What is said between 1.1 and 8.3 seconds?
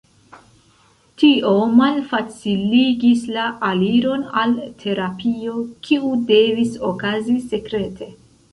Tio malfaciligis la aliron al terapio, kiu devis okazi sekrete.